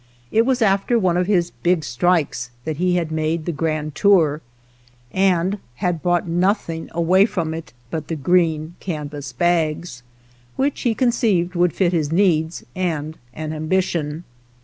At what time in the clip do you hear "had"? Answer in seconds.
2.95-3.11, 5.75-6.01